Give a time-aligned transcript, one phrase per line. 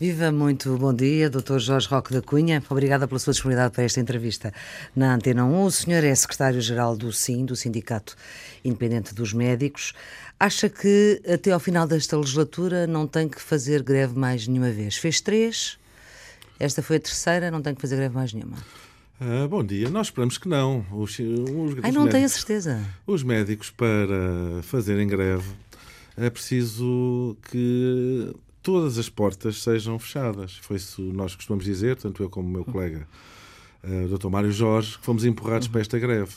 [0.00, 1.58] Viva, muito bom dia, Dr.
[1.58, 2.62] Jorge Roque da Cunha.
[2.70, 4.50] Obrigada pela sua disponibilidade para esta entrevista
[4.96, 5.62] na Antena 1.
[5.62, 8.16] O senhor é secretário-geral do SIM, do Sindicato
[8.64, 9.92] Independente dos Médicos.
[10.38, 14.96] Acha que até ao final desta legislatura não tem que fazer greve mais nenhuma vez?
[14.96, 15.78] Fez três,
[16.58, 18.56] esta foi a terceira, não tem que fazer greve mais nenhuma.
[19.20, 19.90] Ah, bom dia.
[19.90, 20.82] Nós esperamos que não.
[20.90, 22.82] Os, os, Ai, não tenho a certeza.
[23.06, 25.50] Os médicos, para fazerem greve,
[26.16, 30.56] é preciso que todas as portas sejam fechadas.
[30.62, 33.06] Foi isso que nós costumamos dizer, tanto eu como o meu colega,
[33.84, 34.28] uh, o Dr.
[34.28, 36.32] Mário Jorge, que fomos empurrados para esta greve.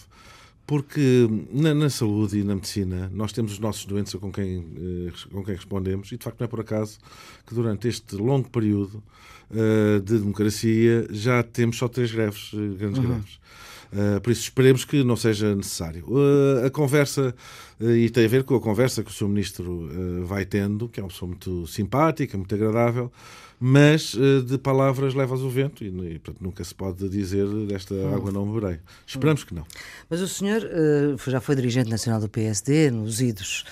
[0.66, 5.30] Porque na, na, saúde e na medicina nós temos os nossos doentes com quem, uh,
[5.32, 7.00] com quem respondemos, e de facto não é por acaso
[7.46, 9.04] que durante este longo período
[9.52, 13.10] uh, de democracia já temos só três greves, grandes uhum.
[13.10, 13.40] greves.
[13.94, 16.04] Uh, por isso esperemos que não seja necessário.
[16.08, 17.34] Uh, a conversa,
[17.80, 19.28] uh, e tem a ver com a conversa que o Sr.
[19.28, 23.12] Ministro vai tendo, que é uma pessoa muito simpática, muito agradável,
[23.60, 24.16] mas
[24.46, 28.14] de palavras levas o vento e, e portanto, nunca se pode dizer desta hum.
[28.14, 28.80] água não beberei.
[29.06, 29.46] Esperamos hum.
[29.46, 29.66] que não.
[30.10, 30.68] Mas o senhor
[31.28, 33.64] já foi dirigente nacional do PSD, nos idos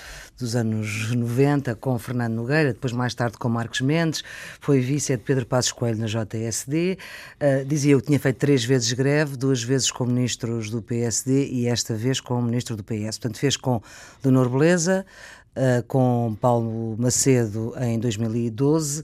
[0.41, 4.23] dos anos 90 com Fernando Nogueira, depois mais tarde com Marcos Mendes,
[4.59, 6.97] foi vice de Pedro Passos Coelho na JSD.
[7.39, 11.47] Uh, dizia eu que tinha feito três vezes greve, duas vezes com ministros do PSD
[11.47, 13.17] e esta vez com o ministro do PS.
[13.17, 13.81] Portanto, fez com
[14.23, 15.05] Leonor Beleza,
[15.51, 19.03] Uh, com Paulo Macedo em 2012 uh,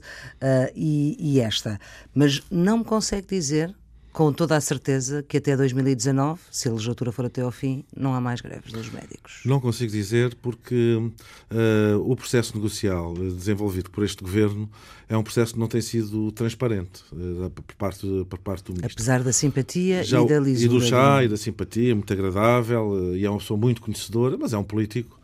[0.74, 1.78] e, e, esta.
[2.14, 3.76] Mas não me consegue dizer
[4.12, 8.14] com toda a certeza que até 2019, se a legislatura for até ao fim, não
[8.14, 9.40] há mais greves dos médicos.
[9.44, 14.68] Não consigo dizer porque uh, o processo negocial desenvolvido por este governo
[15.08, 18.92] é um processo que não tem sido transparente uh, por, parte, por parte do ministro.
[18.92, 20.74] Apesar da simpatia Já, e da lisura.
[20.74, 24.36] E do chá e da simpatia, muito agradável, uh, e é uma pessoa muito conhecedora,
[24.36, 25.18] mas é um político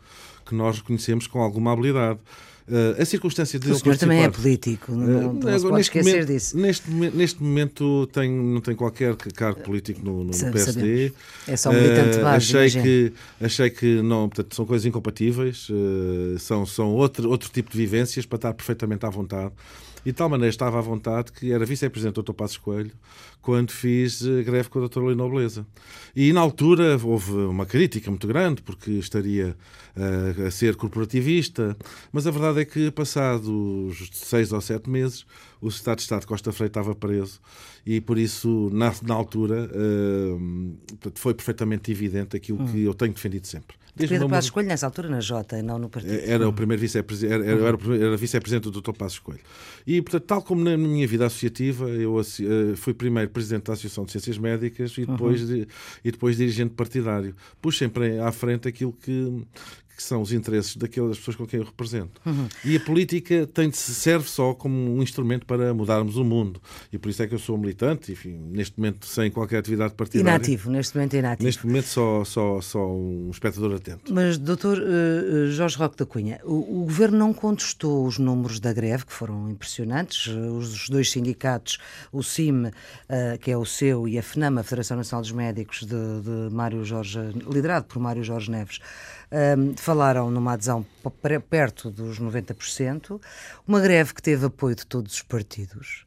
[0.45, 2.19] que nós reconhecemos com alguma habilidade.
[2.67, 6.11] Uh, a circunstância de o senhor também é político, não, não, não se pode esquecer
[6.13, 6.57] momento, disso.
[6.57, 11.13] Neste, neste momento tem, não tem qualquer cargo político no, no, PSD.
[11.47, 16.39] É só militante uh, base, achei que Achei que não, portanto, são coisas incompatíveis, uh,
[16.39, 19.51] são, são outro, outro tipo de vivências para estar perfeitamente à vontade.
[20.05, 22.33] E de tal maneira estava à vontade que era vice-presidente do Dr.
[22.33, 22.91] Passos Coelho
[23.41, 25.03] quando fiz eh, greve com a Dr.
[25.03, 25.65] Lei Nobleza.
[26.15, 29.55] E na altura houve uma crítica muito grande porque estaria
[29.95, 31.75] uh, a ser corporativista,
[32.11, 35.25] mas a verdade é que passados seis ou sete meses
[35.61, 37.39] o Estado de Estado Costa Freire estava preso
[37.85, 42.65] e por isso na, na altura uh, foi perfeitamente evidente aquilo hum.
[42.67, 43.75] que eu tenho defendido sempre.
[43.95, 46.13] Desde Pedro Passos Coelho, nessa altura, na Jota, não no partido.
[46.13, 48.91] Era o primeiro vice-presidente, era, era, era vice-presidente do Dr.
[48.91, 49.41] Passos Coelho.
[49.87, 54.03] E, portanto, tal como na minha vida associativa, eu uh, fui primeiro presidente da Associação
[54.03, 55.65] de Ciências Médicas e depois, uhum.
[56.03, 57.33] e depois dirigente partidário.
[57.61, 59.45] Pus sempre à frente aquilo que,
[59.95, 62.21] que são os interesses daquelas pessoas com quem eu represento.
[62.25, 62.47] Uhum.
[62.63, 66.61] E a política tem de serve só como um instrumento para mudarmos o mundo.
[66.91, 70.29] E por isso é que eu sou militante, enfim, neste momento sem qualquer atividade partidária.
[70.29, 71.45] Inativo, neste momento inativo.
[71.45, 74.13] Neste momento só, só, só um espectador atento.
[74.13, 78.73] Mas, doutor uh, Jorge Roque da Cunha, o, o, Governo não contestou os números da
[78.73, 80.27] greve, que foram impressionantes.
[80.27, 81.77] Os dois sindicatos,
[82.11, 82.71] o CIM, uh,
[83.39, 86.83] que é o seu, e a FNAM, a Federação Nacional dos Médicos, de, de Mário
[86.83, 87.19] Jorge,
[87.49, 88.79] liderado por Mário Jorge Neves,
[89.31, 90.85] um, falaram numa adesão
[91.49, 93.21] perto dos 90%,
[93.67, 96.05] uma greve que teve apoio de todos os partidos,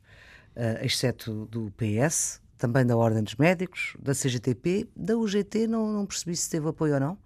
[0.57, 6.07] uh, exceto do PS, também da Ordem dos Médicos, da CGTP, da UGT, não, não
[6.07, 7.19] percebi se teve apoio ou não.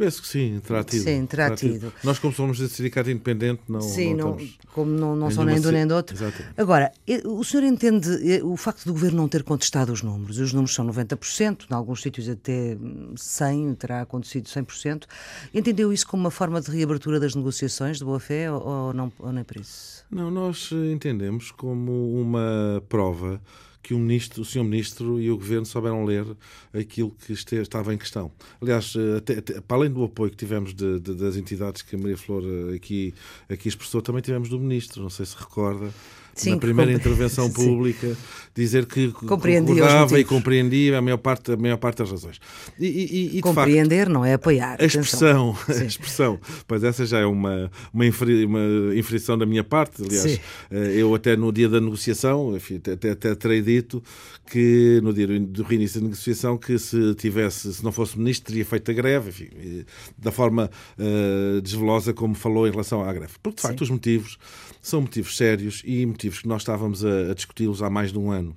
[0.00, 1.02] Penso que sim, terá tido.
[1.02, 1.92] Sim, terá, tido.
[2.02, 3.82] Nós, como somos de sindicato independente, não.
[3.82, 6.16] Sim, não, não como não, não são nem de um nem do outro.
[6.16, 6.42] Exato.
[6.56, 6.90] Agora,
[7.26, 8.08] o senhor entende
[8.42, 10.38] o facto do governo não ter contestado os números?
[10.38, 12.78] Os números são 90%, em alguns sítios até
[13.14, 15.04] 100%, terá acontecido 100%.
[15.52, 19.30] Entendeu isso como uma forma de reabertura das negociações de boa-fé ou, ou, não, ou
[19.30, 20.02] nem por isso?
[20.10, 23.38] Não, nós entendemos como uma prova
[23.82, 26.26] que o, ministro, o senhor ministro e o governo souberam ler
[26.72, 28.30] aquilo que estava em questão.
[28.60, 31.96] Aliás, eh, até, até, para além do apoio que tivemos de, de, das entidades que
[31.96, 33.14] a Maria Flor eh, aqui,
[33.48, 35.90] aqui expressou, também tivemos do ministro, não sei se recorda.
[36.34, 38.16] Sim, na primeira intervenção pública,
[38.54, 42.40] dizer que concordava e compreendia a maior parte, a maior parte das razões.
[42.78, 44.76] E, e, e Compreender facto, não é apoiar.
[44.80, 49.64] A expressão, a expressão, pois essa já é uma, uma, infri, uma inferição da minha
[49.64, 50.02] parte.
[50.02, 50.38] Aliás, Sim.
[50.70, 54.02] Eh, eu até no dia da negociação, enfim, até, até terei dito
[54.50, 58.64] que no dia do reinício da negociação que se tivesse, se não fosse ministro, teria
[58.64, 59.84] feito a greve, enfim,
[60.18, 60.68] da forma
[60.98, 63.34] uh, desvelosa como falou em relação à greve.
[63.40, 63.84] Porque, de facto, Sim.
[63.84, 64.38] os motivos
[64.80, 68.30] são motivos sérios e motivos que nós estávamos a, a discuti-los há mais de um
[68.30, 68.56] ano.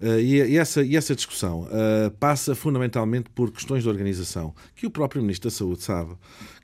[0.00, 4.86] Uh, e, e, essa, e essa discussão uh, passa fundamentalmente por questões de organização, que
[4.86, 6.14] o próprio Ministro da Saúde sabe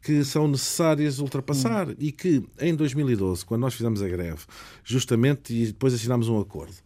[0.03, 4.39] que são necessárias ultrapassar e que em 2012, quando nós fizemos a greve,
[4.85, 6.77] justamente, e depois assinámos um acordo,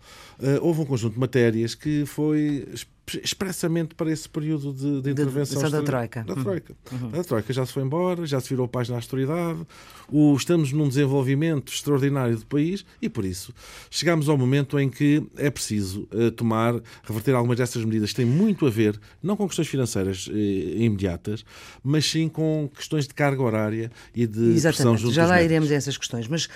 [0.62, 2.66] houve um conjunto de matérias que foi
[3.14, 5.62] expressamente para esse período de, de intervenção.
[5.62, 6.24] De, da Troika.
[6.24, 6.74] Da Troika.
[6.92, 7.20] Uhum.
[7.20, 9.66] A Troika já se foi embora, já se virou página à autoridade,
[10.08, 13.54] o, estamos num desenvolvimento extraordinário do país e, por isso,
[13.90, 18.26] chegamos ao momento em que é preciso uh, tomar, reverter algumas dessas medidas que têm
[18.26, 21.44] muito a ver, não com questões financeiras uh, imediatas,
[21.82, 25.02] mas sim com questões de carga horária e de Exatamente.
[25.02, 25.50] junto Já lá médicos.
[25.50, 26.48] iremos a essas questões, mas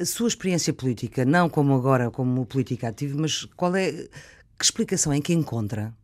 [0.00, 4.08] a sua experiência política, não como agora como política ativo, mas qual é
[4.58, 5.94] que explicação é que encontra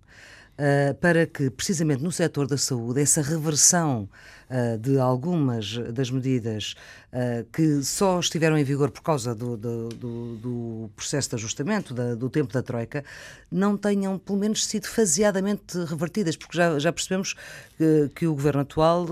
[0.55, 4.09] uh, para que, precisamente no setor da saúde, essa reversão
[4.49, 6.77] uh, de algumas das medidas
[7.13, 11.93] uh, que só estiveram em vigor por causa do, do, do, do processo de ajustamento,
[11.93, 13.05] da, do tempo da Troika,
[13.51, 17.35] não tenham, pelo menos, sido faseadamente revertidas, porque já, já percebemos
[17.77, 19.07] que, que o governo atual,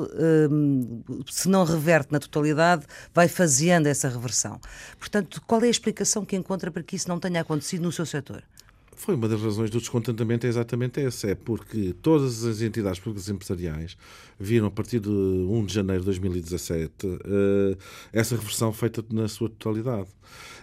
[1.30, 2.84] se não reverte na totalidade,
[3.14, 4.60] vai faseando essa reversão.
[4.98, 8.06] Portanto, qual é a explicação que encontra para que isso não tenha acontecido no seu
[8.06, 8.42] setor?
[9.02, 11.26] Foi uma das razões do descontentamento, é exatamente essa.
[11.26, 13.96] É porque todas as entidades públicas empresariais
[14.38, 17.76] viram, a partir de 1 de janeiro de 2017, eh,
[18.12, 20.06] essa reversão feita na sua totalidade.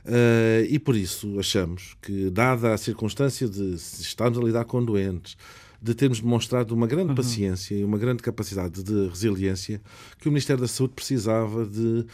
[0.06, 5.36] Eh, e por isso achamos que, dada a circunstância de estarmos a lidar com doentes,
[5.82, 7.16] de termos demonstrado uma grande uhum.
[7.16, 9.82] paciência e uma grande capacidade de resiliência,
[10.18, 12.06] que o Ministério da Saúde precisava de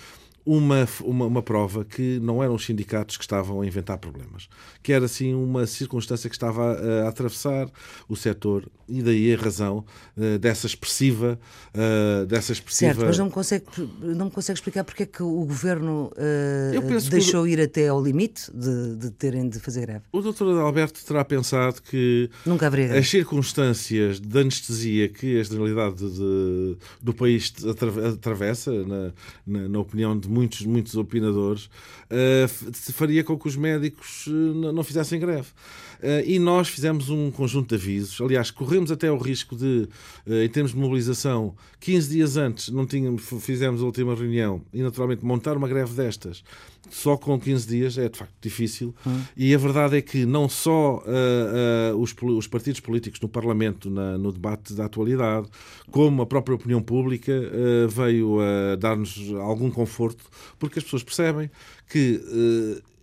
[0.45, 4.47] uma, uma, uma, prova que não eram os sindicatos que estavam a inventar problemas,
[4.83, 7.69] que era assim uma circunstância que estava a, a atravessar
[8.07, 9.83] o setor e daí a razão
[10.15, 11.39] uh, dessa expressiva
[11.73, 13.65] uh, dessa expressiva certo, mas não me consegue
[13.99, 17.51] não me consegue explicar porque é que o governo uh, deixou que...
[17.51, 20.03] ir até ao limite de, de, terem de fazer greve.
[20.11, 25.97] O doutor Alberto terá pensado que Nunca haveria as circunstâncias de anestesia que a generalidade
[25.97, 27.53] de, do país
[28.13, 29.11] atravessa, na,
[29.45, 34.83] na, na opinião de muitos, muitos opinadores, uh, faria com que os médicos uh, não
[34.83, 35.47] fizessem greve.
[36.05, 38.21] Uh, e nós fizemos um conjunto de avisos.
[38.21, 39.87] Aliás, corremos até o risco de,
[40.27, 45.25] em termos de mobilização, 15 dias antes não tínhamos, fizemos a última reunião e, naturalmente,
[45.25, 46.43] montar uma greve destas
[46.89, 48.93] só com 15 dias é de facto difícil.
[49.05, 49.21] Hum.
[49.35, 53.89] E a verdade é que não só uh, uh, os, os, partidos políticos no Parlamento,
[53.89, 55.47] na, no debate da atualidade,
[55.91, 60.23] como a própria opinião pública uh, veio a dar-nos algum conforto,
[60.59, 61.49] porque as pessoas percebem
[61.89, 62.21] que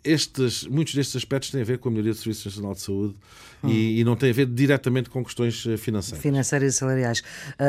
[0.05, 3.17] estes, muitos destes aspectos têm a ver com a melhoria do Serviço Nacional de Saúde
[3.63, 3.69] hum.
[3.69, 6.23] e, e, não têm a ver diretamente com questões financeiras.
[6.23, 7.23] Financeiras e salariais.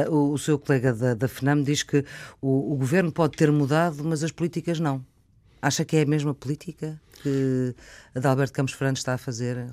[0.09, 2.03] Uh, o, o, seu colega da, da FNAM diz que
[2.41, 5.05] o, o governo pode ter mudado, mas as políticas não.
[5.61, 7.73] Acha que é a mesma política que
[8.13, 9.65] a de Alberto Campos Fernandes está a fazer?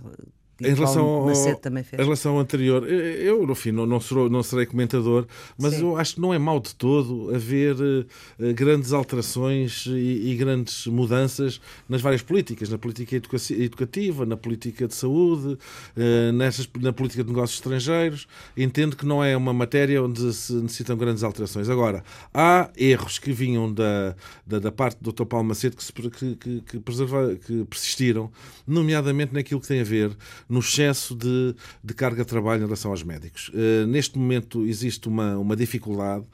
[0.61, 2.01] Em relação ao, também fez.
[2.01, 5.27] Em relação ao anterior, eu, no fim, não, não, serei, não serei comentador,
[5.59, 5.83] mas Sim.
[5.83, 10.87] eu acho que não é mau de todo haver uh, grandes alterações e, e, grandes
[10.87, 15.57] mudanças nas várias políticas, na política educativa, na política de saúde,
[15.97, 18.27] uh, nessas, na política de negócios estrangeiros.
[18.57, 21.69] Entendo que não é uma matéria onde se necessitam grandes alterações.
[21.69, 22.05] Agora,
[22.35, 24.15] há erros que vinham da,
[24.47, 25.25] da, da parte do Dr.
[25.25, 28.31] Paulo Macedo que, se, que, que, que, preserva, que persistiram,
[28.67, 30.17] nomeadamente naquilo que tem a ver
[30.51, 33.51] no excesso de, de carga de trabalho em relação aos médicos.
[33.51, 36.27] Uh, neste momento existe uma, uma dificuldade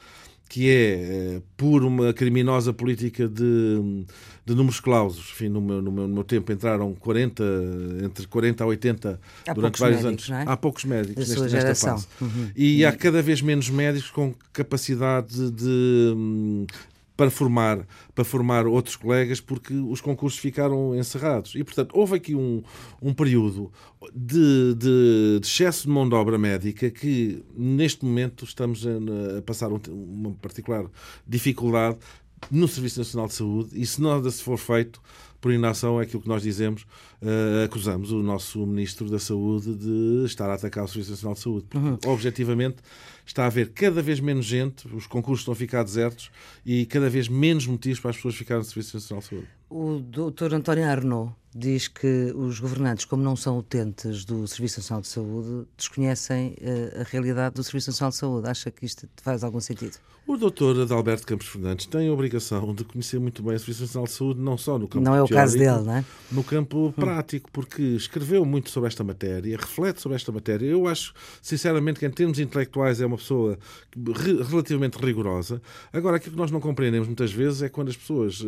[0.48, 4.04] que é, uh, por uma criminosa política de,
[4.44, 5.30] de números clausos.
[5.32, 7.44] Enfim, no meu, no, meu, no meu tempo entraram 40,
[8.04, 10.46] entre 40 a 80 há durante vários médicos, anos.
[10.48, 10.50] É?
[10.50, 12.06] Há poucos médicos neste, nesta fase.
[12.20, 12.50] Uhum.
[12.56, 16.14] E há cada vez menos médicos com capacidade de,
[17.16, 21.54] para formar, para formar outros colegas, porque os concursos ficaram encerrados.
[21.54, 22.62] E, portanto, houve aqui um,
[23.00, 23.72] um período
[24.14, 29.42] de, de, de excesso de mão de obra médica que, neste momento, estamos a, a
[29.42, 30.84] passar um, uma particular
[31.26, 31.98] dificuldade
[32.50, 35.00] no Serviço Nacional de Saúde e se nada se for feito
[35.40, 36.82] por inação é aquilo que nós dizemos,
[37.22, 41.40] uh, acusamos o nosso Ministro da Saúde de estar a atacar o Serviço Nacional de
[41.40, 41.66] Saúde.
[41.70, 41.98] Porque, uhum.
[42.12, 42.78] objetivamente,
[43.26, 46.30] está a haver cada vez menos gente, os concursos estão a ficar desertos
[46.64, 49.48] e cada vez menos motivos para as pessoas ficarem no Serviço Nacional de Saúde.
[49.68, 50.54] O Dr.
[50.54, 55.66] António Arnaud diz que os governantes, como não são utentes do Serviço Nacional de Saúde,
[55.76, 58.48] desconhecem uh, a realidade do Serviço Nacional de Saúde.
[58.48, 59.98] Acha que isto faz algum sentido?
[60.26, 64.06] O doutor Adalberto Campos Fernandes tem a obrigação de conhecer muito bem o Serviço Nacional
[64.08, 66.04] de Saúde, não só no campo Não é o caso dele, não é?
[66.32, 70.66] no campo prático, porque escreveu muito sobre esta matéria, reflete sobre esta matéria.
[70.66, 73.56] Eu acho, sinceramente, que em termos intelectuais é uma pessoa
[74.50, 75.62] relativamente rigorosa.
[75.92, 78.46] Agora, aquilo que nós não compreendemos muitas vezes é quando as pessoas uh,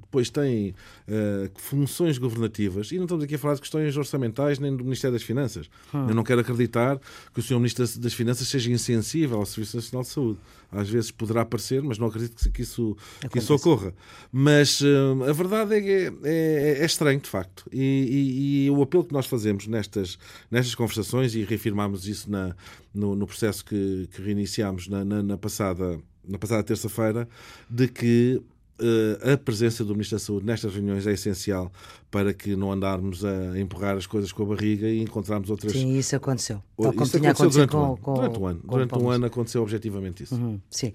[0.00, 0.70] depois têm
[1.06, 5.12] uh, funções governativas, e não estamos aqui a falar de questões orçamentais nem do Ministério
[5.12, 5.68] das Finanças.
[5.94, 6.08] Hum.
[6.08, 6.98] Eu não quero acreditar
[7.32, 7.56] que o Sr.
[7.56, 10.38] Ministro das Finanças seja insensível ao Serviço Nacional de Saúde.
[10.72, 12.96] Às vezes poderá parecer, mas não acredito que isso,
[13.30, 13.92] que isso ocorra.
[14.30, 17.68] Mas uh, a verdade é que é, é, é, estranho, de facto.
[17.72, 20.16] E, e, e, o apelo que nós fazemos nestas,
[20.50, 22.54] nestas conversações, e reafirmámos isso na,
[22.94, 27.28] no, no processo que, que reiniciámos na, na, na passada, na passada terça-feira,
[27.68, 28.40] de que
[29.32, 31.70] a presença do Ministro da Saúde nestas reuniões é essencial
[32.10, 35.72] para que não andarmos a empurrar as coisas com a barriga e encontrarmos outras.
[35.72, 36.62] Sim, isso aconteceu.
[36.76, 38.60] Tal isso aconteceu durante, com, um com, durante um ano.
[38.60, 40.34] Com durante um ano aconteceu objetivamente isso.
[40.34, 40.92] Uhum, sim.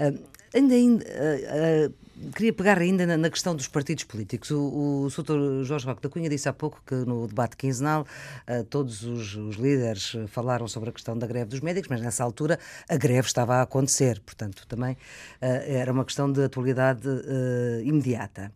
[0.00, 0.18] Uh,
[0.58, 1.94] ainda, ainda uh,
[2.34, 4.50] queria pegar ainda na, na, questão dos partidos políticos.
[4.50, 5.64] O, o Sr.
[5.64, 8.02] Jorge Roque da Cunha disse há pouco que no debate quinzenal
[8.48, 12.24] uh, todos os, os, líderes falaram sobre a questão da greve dos médicos, mas nessa
[12.24, 14.96] altura a greve estava a acontecer, portanto também uh,
[15.40, 18.52] era uma questão de atualidade uh, imediata.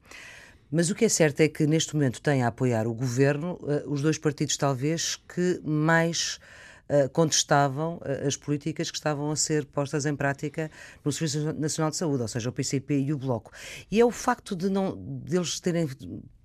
[0.70, 4.00] Mas o que é certo é que neste momento tem a apoiar o governo os
[4.00, 6.40] dois partidos, talvez, que mais
[6.88, 10.70] eh, contestavam eh, as políticas que estavam a ser postas em prática
[11.04, 13.50] no Serviço Nacional de Saúde, ou seja, o PCP e o Bloco.
[13.90, 15.88] E é o facto de não deles terem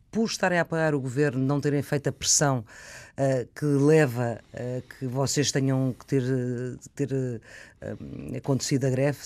[0.10, 4.82] por estarem a apoiar o governo, não terem feito a pressão uh, que leva a
[4.82, 6.24] que vocês tenham que ter,
[6.96, 7.42] ter
[8.36, 9.20] acontecido a greve?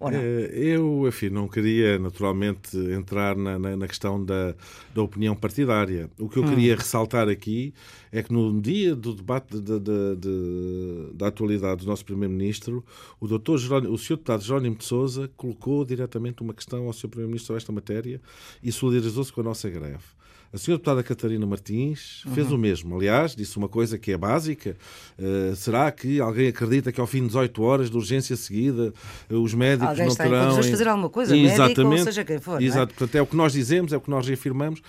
[0.00, 4.54] Eh, eu, enfim, não queria naturalmente entrar na, na, na questão da,
[4.94, 6.08] da, opinião partidária.
[6.18, 6.48] O que eu hum.
[6.48, 7.74] queria ressaltar aqui
[8.12, 12.84] é que no dia do debate de, de, de, da atualidade do nosso Primeiro-Ministro,
[13.18, 14.10] o doutor Jerónimo, o Sr.
[14.10, 17.08] Deputado Jerónimo de Souza colocou diretamente uma questão ao Sr.
[17.08, 18.20] Primeiro-Ministro sobre esta matéria
[18.62, 20.17] e solidarizou-se com a nossa greve.
[20.52, 22.56] A senhora deputada Catarina Martins fez uhum.
[22.56, 22.96] o mesmo.
[22.96, 24.76] Aliás, disse uma coisa que é básica.
[25.18, 28.92] Uh, será que alguém acredita que ao fim de 18 horas de urgência seguida
[29.30, 30.58] uh, os médicos alguém não está terão...
[30.58, 31.78] Em fazer alguma coisa, Exatamente.
[31.78, 32.62] médico ou seja quem for.
[32.62, 32.92] Exato.
[32.92, 32.96] É?
[32.96, 34.80] Portanto, é o que nós dizemos, é o que nós reafirmamos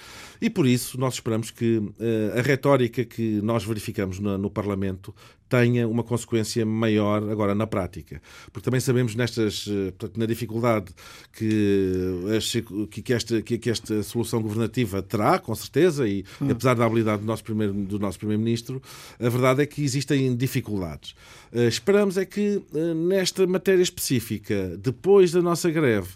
[0.41, 1.93] e por isso nós esperamos que uh,
[2.37, 5.13] a retórica que nós verificamos no, no Parlamento
[5.49, 8.21] tenha uma consequência maior agora na prática.
[8.53, 10.93] Porque também sabemos nestas, eh, portanto, na dificuldade
[11.33, 16.51] que, que, esta, que, esta solução governativa terá, com certeza, e hum.
[16.51, 18.79] apesar da habilidade do nosso primeiro do nosso primeiro-ministro,
[19.19, 21.15] a verdade é que existem dificuldades.
[21.51, 26.09] Uh, esperamos é que uh, nesta matéria específica, depois da nossa greve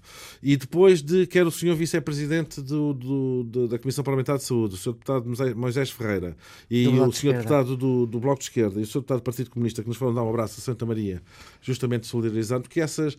[0.43, 4.75] e depois de quer o senhor vice-presidente do, do, do, da Comissão Parlamentar de Saúde,
[4.75, 6.37] o senhor deputado Moisés Ferreira
[6.69, 9.81] e o senhor deputado do, do Bloco de Esquerda e o senhor deputado Partido Comunista
[9.81, 11.23] que nos foram dar um abraço a Santa Maria,
[11.59, 13.17] justamente solidarizando, que essas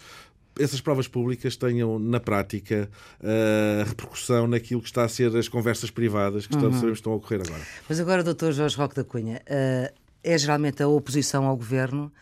[0.59, 2.89] essas provas públicas tenham, na prática,
[3.21, 6.71] uh, repercussão naquilo que está a ser as conversas privadas que uhum.
[6.71, 7.63] estão, estão a ocorrer agora.
[7.89, 12.13] Mas agora, doutor Jorge Roque da Cunha, uh, é geralmente a oposição ao governo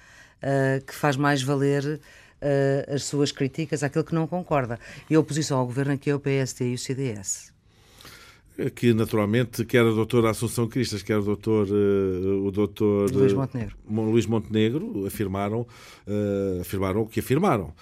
[0.42, 2.00] uh, que faz mais valer
[2.92, 4.76] as suas críticas àquilo que não concorda.
[5.08, 7.51] E a oposição ao governo aqui é o PSD e o CDS
[8.74, 13.76] que naturalmente quer a doutora Assunção Cristas, quer o doutor, uh, o doutor Luís Montenegro,
[13.88, 15.66] Luís Montenegro afirmaram,
[16.60, 17.72] afirmaram o que afirmaram.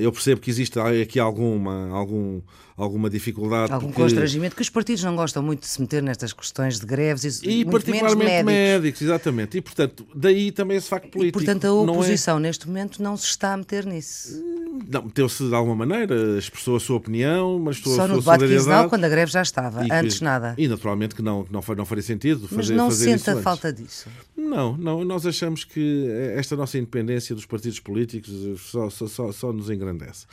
[0.00, 2.40] Eu percebo que existe aqui alguma, algum,
[2.76, 3.72] alguma dificuldade.
[3.72, 4.02] Algum porque...
[4.02, 7.60] constrangimento, que os partidos não gostam muito de se meter nestas questões de greves e,
[7.60, 8.52] e particularmente médicos.
[8.52, 9.02] médicos.
[9.02, 9.58] exatamente.
[9.58, 11.40] E, portanto, daí também esse facto político.
[11.40, 12.40] E, portanto, a oposição é...
[12.40, 14.42] neste momento não se está a meter nisso.
[14.86, 18.20] Não, meteu-se de alguma maneira, expressou a sua opinião, mas estou Só a sua no
[18.20, 20.54] debate quinzenal, quando a greve já estava, e antes que, nada.
[20.56, 23.72] E naturalmente que não, não, não faria sentido fazer Mas não fazer sente a falta
[23.72, 24.08] disso?
[24.36, 26.06] Não, não, nós achamos que
[26.36, 30.26] esta nossa independência dos partidos políticos só, só, só, só nos engrandece.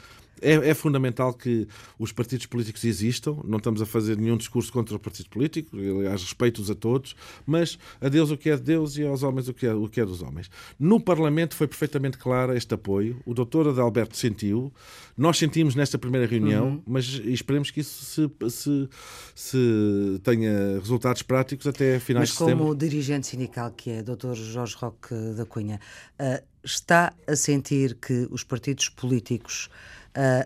[0.45, 3.37] É, é, fundamental que os partidos políticos existam.
[3.43, 7.79] Não estamos a fazer nenhum discurso contra os partidos políticos, aliás, respeito-os a todos, mas
[7.99, 9.99] a Deus o que é de Deus e aos homens o que é, o que
[9.99, 10.49] é dos homens.
[10.79, 13.19] No Parlamento foi perfeitamente claro este apoio.
[13.25, 14.71] O doutor Adalberto sentiu,
[15.17, 16.83] nós sentimos nesta primeira reunião, uhum.
[16.85, 18.89] mas esperemos que isso se, se,
[19.33, 22.65] se, tenha resultados práticos até finais mas de setembro.
[22.65, 25.79] Mas como dirigente sindical que é, doutor Jorge Roque da Cunha,
[26.19, 29.69] uh, está a sentir que os partidos políticos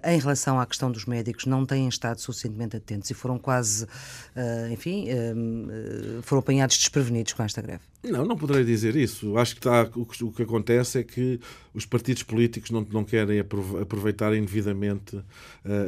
[0.04, 4.72] em relação à questão dos médicos, não têm estado suficientemente atentos e foram quase, uh,
[4.72, 7.82] enfim, uh, foram apanhados desprevenidos com esta greve?
[8.04, 9.38] Não, não poderei dizer isso.
[9.38, 11.40] Acho que está, o, que, acontece é que
[11.74, 15.22] os partidos políticos não, não querem aproveitar indevidamente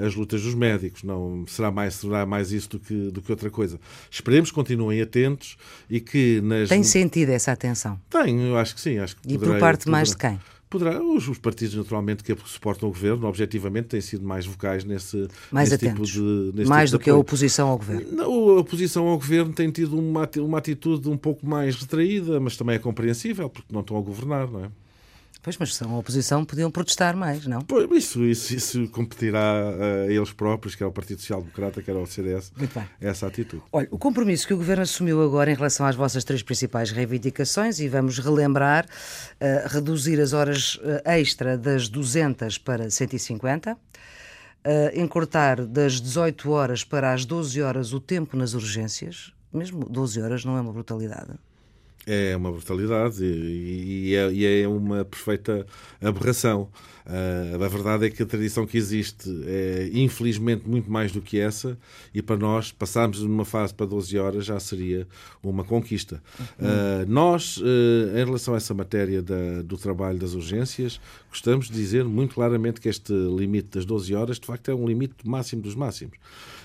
[0.05, 1.03] as lutas dos médicos.
[1.03, 3.79] Não será mais será mais isso do que do que outra coisa.
[4.09, 5.55] Esperemos que continuem atentos
[5.89, 7.97] e que nas tem sentido essa atenção.
[8.09, 10.37] Tenho, eu acho que sim, acho que e por parte poderei, mais de quem?
[10.71, 15.27] Poderá, os, os, partidos naturalmente que suportam o governo, objetivamente, têm sido mais vocais nesse,
[15.51, 16.21] mais nesse tipo de.
[16.55, 18.07] Nesse mais tipo do que a oposição ao governo.
[18.09, 22.55] Não, a oposição ao governo tem tido uma, uma atitude um pouco mais retraída, mas
[22.55, 24.69] também é compreensível, porque não estão a governar, não é?
[25.41, 27.61] Pois, mas são a oposição podiam protestar mais, não?
[27.61, 32.05] Pois, isso, isso, isso competirá a eles próprios, quer o Partido Social Democrata, quer o
[32.05, 32.87] CDS, Muito bem.
[33.01, 33.63] essa atitude.
[33.71, 37.79] Olha, o compromisso que o Governo assumiu agora em relação às vossas três principais reivindicações,
[37.79, 43.77] e vamos relembrar, uh, reduzir as horas uh, extra das 200 para 150, uh,
[44.93, 50.45] encurtar das 18 horas para as 12 horas o tempo nas urgências, mesmo 12 horas
[50.45, 51.31] não é uma brutalidade.
[52.05, 55.65] É uma brutalidade e, e, é, e é, uma perfeita
[56.01, 56.69] aberração.
[57.05, 61.39] Uh, a verdade é que a tradição que existe é, infelizmente, muito mais do que
[61.39, 61.77] essa,
[62.13, 65.07] e para nós, passarmos de uma fase para 12 horas já seria
[65.43, 66.21] uma conquista.
[66.59, 67.63] Uh, nós, uh,
[68.13, 72.79] em relação a essa matéria da, do trabalho das urgências, gostamos de dizer muito claramente
[72.79, 76.17] que este limite das 12 horas, de facto, é um limite máximo dos máximos.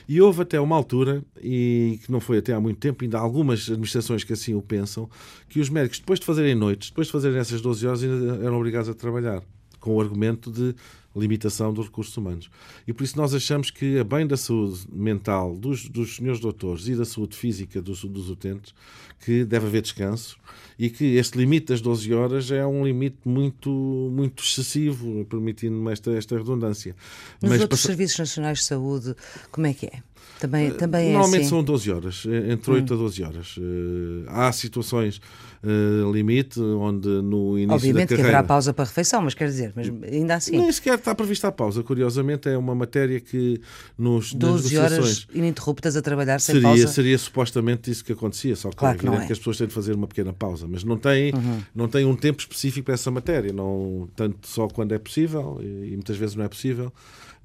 [0.08, 3.20] E houve até uma altura, e que não foi até há muito tempo, ainda há
[3.20, 5.10] algumas administrações que assim o pensam,
[5.48, 8.56] que os médicos, depois de fazerem noites, depois de fazerem essas 12 horas, ainda eram
[8.56, 9.42] obrigados a trabalhar,
[9.86, 10.74] com o argumento de
[11.14, 12.50] limitação dos recursos humanos.
[12.88, 16.88] E por isso nós achamos que, a bem da saúde mental dos, dos senhores doutores
[16.88, 18.74] e da saúde física dos, dos utentes,
[19.20, 20.36] que deve haver descanso
[20.76, 26.10] e que este limite das 12 horas é um limite muito, muito excessivo, permitindo-me esta,
[26.10, 26.96] esta redundância.
[27.40, 29.14] Nos Mas outros Serviços Nacionais de Saúde,
[29.52, 30.02] como é que é?
[30.38, 31.50] Também, também é Normalmente assim?
[31.50, 32.96] são 12 horas, eh, entre 8 hum.
[32.96, 33.54] a 12 horas.
[33.58, 35.20] Eh, há situações
[35.62, 38.30] uh, limite onde no início Obviamente da carreira...
[38.30, 40.58] que haverá pausa para a refeição, mas quer dizer, mas ainda assim...
[40.58, 41.82] Nem sequer está prevista a pausa.
[41.82, 43.60] Curiosamente é uma matéria que
[43.98, 46.88] nos 12 horas ininterruptas a trabalhar sem seria, pausa?
[46.88, 49.26] Seria supostamente isso que acontecia, só que claro é evidente que, é.
[49.26, 51.62] que as pessoas têm de fazer uma pequena pausa, mas não tem, uhum.
[51.74, 55.92] não tem um tempo específico para essa matéria, não, tanto só quando é possível, e,
[55.92, 56.92] e muitas vezes não é possível,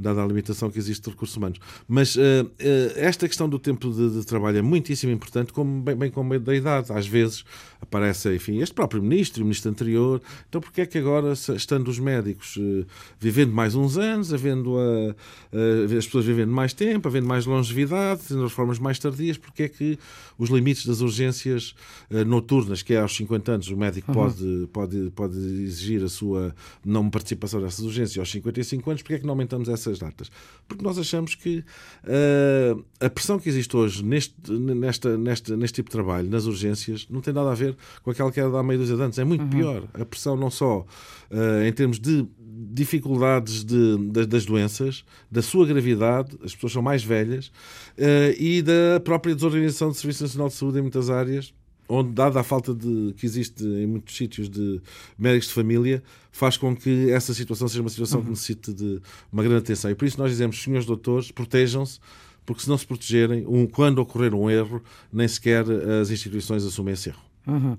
[0.02, 1.60] dada a limitação que existe de recursos humanos.
[1.88, 2.50] Mas uh, uh,
[2.96, 6.56] esta questão do tempo de, de, trabalho é muitíssimo importante, como, bem, bem como da
[6.56, 6.92] idade.
[6.92, 7.44] Às vezes
[7.82, 10.22] aparece, enfim, este próprio ministro, o ministro anterior.
[10.48, 12.86] Então, porque é que agora, estando os médicos uh,
[13.20, 15.16] vivendo mais uns anos, havendo a,
[15.98, 20.00] as pessoas vivendo mais tempo, havendo mais longevidade, tendo reformas mais tardias, porque é que
[20.38, 21.76] os limites das urgências
[22.26, 24.16] noturnas, que é aos 50 anos, o médico uhum.
[24.16, 29.20] pode, pode, pode exigir a sua não participação nessas urgências aos 55 anos, porque é
[29.20, 30.32] que não aumentamos essa essas datas?
[30.68, 31.64] Porque nós achamos que
[32.04, 37.08] uh, a pressão que existe hoje neste, nesta, nesta, neste tipo de trabalho, nas urgências,
[37.10, 37.71] não tem nada a ver
[38.04, 39.18] com aquela que era há meio de anos.
[39.18, 39.50] É muito uhum.
[39.50, 39.84] pior.
[39.94, 40.86] A pressão não só
[41.32, 42.28] uh, em termos de
[42.74, 47.48] dificuldades de, de, das doenças, da sua gravidade, as pessoas são mais velhas,
[47.98, 51.54] uh, e da própria desorganização do Serviço Nacional de Saúde em muitas áreas,
[51.90, 54.82] onde, dada a falta de, que existe em muitos sítios de
[55.18, 58.26] médicos de família, faz com que essa situação seja uma situação uhum.
[58.26, 59.92] que necessite de uma grande atenção.
[59.92, 62.00] E por isso nós dizemos, senhores doutores, protejam-se,
[62.46, 64.82] porque se não se protegerem, um, quando ocorrer um erro,
[65.12, 65.66] nem sequer
[66.02, 67.31] as instituições assumem esse erro.
[67.46, 67.74] Uhum.
[67.74, 67.78] Uh,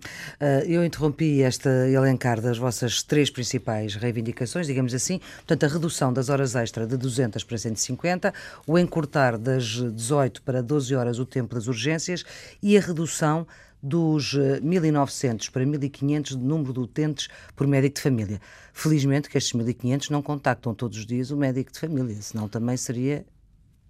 [0.67, 6.29] eu interrompi esta elencar das vossas três principais reivindicações, digamos assim, portanto, a redução das
[6.29, 8.35] horas extra de 200 para 150,
[8.67, 12.25] o encurtar das 18 para 12 horas o tempo das urgências
[12.61, 13.47] e a redução
[13.83, 18.41] dos 1.900 eh, para 1.500 de número de utentes por médico de família.
[18.73, 22.77] Felizmente que estes 1.500 não contactam todos os dias o médico de família, senão também
[22.77, 23.25] seria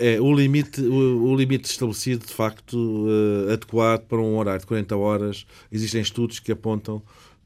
[0.03, 4.67] é, o limite, o, o, limite estabelecido, de facto, uh, adequado para um horário de
[4.67, 7.01] 40 horas, existem estudos que apontam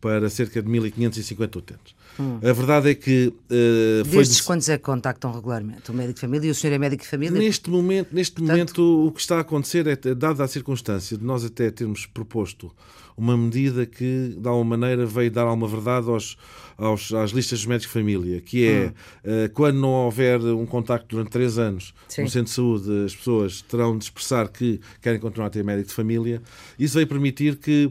[0.07, 1.95] para cerca de 1.550 utentes.
[2.19, 2.39] Hum.
[2.39, 3.35] A verdade é que.
[3.51, 4.47] Uh, Destes foi...
[4.47, 5.91] quantos é que contactam regularmente?
[5.91, 7.37] O médico de família e o senhor é médico de família?
[7.37, 8.79] Neste momento, neste Portanto...
[8.81, 12.73] momento o que está a acontecer é, dada a circunstância de nós até termos proposto
[13.17, 16.37] uma medida que, de alguma maneira, veio dar alguma verdade aos,
[16.77, 18.87] aos, às listas dos médicos de família, que é,
[19.25, 19.47] hum.
[19.47, 22.23] uh, quando não houver um contacto durante três anos Sim.
[22.23, 25.89] no centro de saúde, as pessoas terão de expressar que querem continuar a ter médico
[25.89, 26.43] de família.
[26.79, 27.91] Isso vai permitir que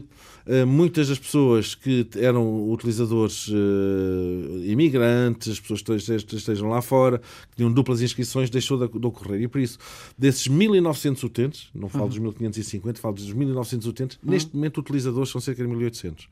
[0.66, 7.18] muitas das pessoas que eram utilizadores uh, imigrantes, as pessoas que estejam lá fora,
[7.50, 9.42] que tinham duplas inscrições, deixou de, ocorrer.
[9.42, 9.78] E por isso,
[10.16, 12.30] desses 1.900 utentes, não falo uhum.
[12.30, 14.30] dos 1.550, falo dos 1.900 utentes, uhum.
[14.30, 16.26] neste momento utilizadores são cerca de 1.800.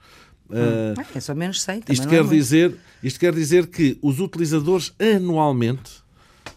[0.48, 1.84] Uh, é só menos 100.
[1.88, 6.03] Isto quer, é dizer, isto quer dizer que os utilizadores anualmente, eh,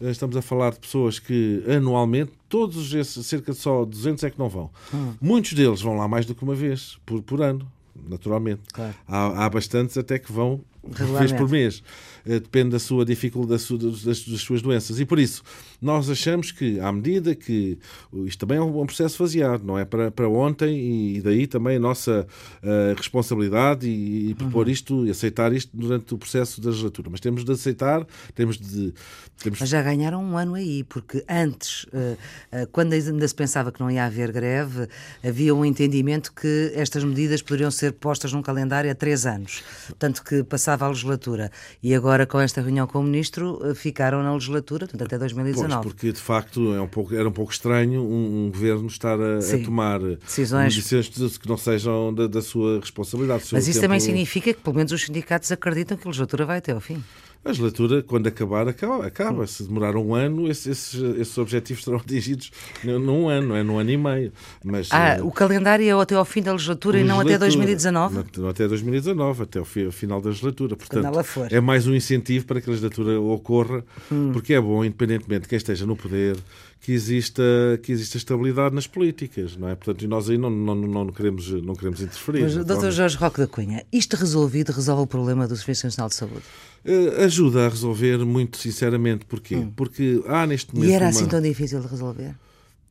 [0.02, 4.40] estamos a falar de pessoas que anualmente, todos esses, cerca de só 200 é que
[4.40, 4.70] não vão.
[4.94, 5.14] Hum.
[5.20, 7.68] Muitos deles vão lá mais do que uma vez por, por ano,
[8.08, 8.62] naturalmente.
[8.74, 8.94] Claro.
[9.08, 11.84] Há, há bastantes até que vão vez por mês.
[12.28, 13.63] Eh, depende da sua dificuldade,
[14.04, 15.00] das, das, suas doenças.
[15.00, 15.42] E por isso,
[15.82, 17.78] nós achamos que, à medida que
[18.26, 21.80] isto também é um processo faseado, não é para, para ontem, e daí também a
[21.80, 22.28] nossa
[22.62, 24.72] uh, responsabilidade e, e propor uhum.
[24.72, 27.10] isto e aceitar isto durante o processo da legislatura.
[27.10, 28.94] Mas temos de aceitar, temos de.
[29.42, 29.60] Temos...
[29.60, 32.18] Mas já ganharam um ano aí, porque antes, uh,
[32.52, 34.88] uh, quando ainda se pensava que não ia haver greve,
[35.24, 39.63] havia um entendimento que estas medidas poderiam ser postas num calendário a três anos.
[39.98, 41.52] Tanto que passava a legislatura.
[41.82, 45.74] E agora com esta reunião com o Ministro eh, ficaram na legislatura, portanto até 2019.
[45.74, 49.20] Pois, porque de facto é um pouco, era um pouco estranho um, um governo estar
[49.20, 50.76] a, a tomar decisões.
[50.76, 53.44] decisões que não sejam da, da sua responsabilidade.
[53.52, 53.82] Mas isso tempo...
[53.82, 57.04] também significa que pelo menos os sindicatos acreditam que a legislatura vai até ao fim.
[57.43, 59.06] A legislatura, quando acabar, acaba.
[59.06, 59.47] acaba.
[59.47, 62.52] Se demorar um ano, esses, esses objetivos serão atingidos
[62.84, 64.34] num ano, é num ano e meio.
[64.63, 68.26] Mas, ah, uh, o calendário é até ao fim da legislatura, e não até 2019?
[68.38, 70.76] Não, até 2019, até ao final da legislatura.
[70.76, 71.08] Portanto,
[71.50, 74.32] é mais um incentivo para que a legislatura ocorra, hum.
[74.34, 76.38] porque é bom, independentemente de quem esteja no poder,
[76.80, 77.43] que exista,
[77.84, 79.76] que exista estabilidade nas políticas, não é?
[79.76, 82.43] Portanto, nós aí não, não, não, queremos, não queremos interferir.
[82.43, 82.91] Mas, Dr.
[82.91, 86.43] Jorge Roque da Cunha, isto resolvido resolve o problema do Serviço Nacional de Saúde?
[86.86, 89.26] Uh, ajuda a resolver, muito sinceramente.
[89.26, 89.56] Porquê?
[89.56, 89.72] Hum.
[89.76, 90.92] Porque há neste momento.
[90.92, 91.10] E era uma...
[91.12, 92.36] assim tão difícil de resolver?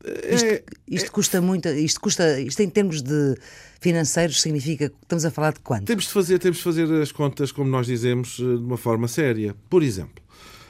[0.05, 0.47] É, isto,
[0.87, 3.37] isto é, custa muito, isto custa, isto em termos de
[3.81, 5.85] financeiros significa que estamos a falar de quanto?
[5.85, 9.09] Temos de fazer, temos de fazer as contas, como nós dizemos, eh, de uma forma
[9.09, 9.55] séria.
[9.69, 10.23] Por exemplo,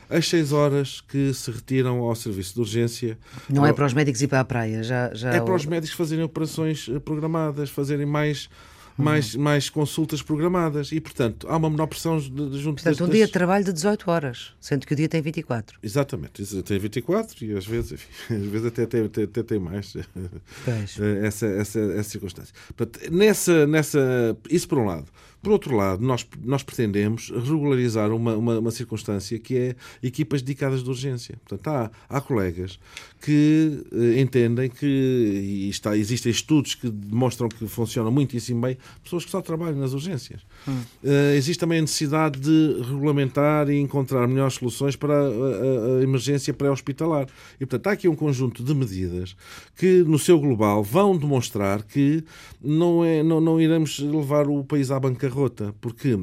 [0.09, 3.18] as seis horas que se retiram ao serviço de urgência.
[3.48, 5.94] Não é para os médicos ir para a praia, já, já é para os médicos
[5.94, 8.48] fazerem operações eh, programadas, fazerem mais
[8.96, 13.09] mais, mais consultas programadas e, portanto, há uma menor pressão de, de junto Portanto, um
[13.09, 15.78] dia de trabalho de 18 horas, sendo que o dia tem 24.
[15.82, 19.94] Exatamente, tem 24 e às vezes, enfim, às vezes até tem, até, até tem mais
[21.22, 22.54] essa, essa, essa circunstância.
[22.76, 25.06] Portanto, nessa, nessa, isso por um lado.
[25.46, 30.82] Por outro lado, nós, nós pretendemos regularizar uma, uma, uma, circunstância que é equipas dedicadas
[30.82, 31.37] de urgência.
[31.46, 32.80] Portanto, há, há colegas
[33.20, 39.24] que eh, entendem que, e está, existem estudos que demonstram que funciona muitíssimo bem, pessoas
[39.24, 40.40] que só trabalham nas urgências.
[40.66, 40.80] Hum.
[41.04, 46.02] Uh, existe também a necessidade de regulamentar e encontrar melhores soluções para a, a, a
[46.02, 47.28] emergência pré-hospitalar.
[47.61, 49.37] E, portanto, há aqui um conjunto de medidas
[49.76, 52.24] que, no seu global, vão demonstrar que
[52.61, 56.14] não, é, não, não iremos levar o país à bancarrota bancarrota, porque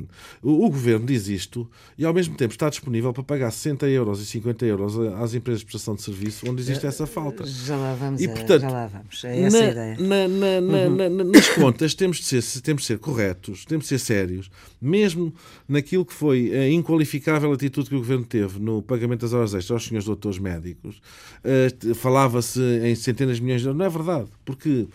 [0.42, 4.20] o, o, governo diz isto e ao mesmo tempo está disponível para pagar 60 euros
[4.20, 7.46] e 50 euros às empresas de prestação de serviço onde existe essa falta.
[7.46, 9.24] Já lá vamos, e, portanto, já lá vamos.
[9.24, 9.98] É essa na, a ideia.
[10.00, 11.32] Na, na, uhum.
[11.32, 14.50] nas contas temos de, ser, temos de ser corretos, temos de ser sérios,
[14.82, 15.34] mesmo
[15.68, 19.72] naquilo que foi a inqualificável atitude que o governo teve no pagamento das horas extras
[19.72, 21.02] aos senhores doutores médicos.
[21.44, 23.78] Uh, Falava-se em centenas de milhões de euros.
[23.78, 24.88] Não é verdade, porque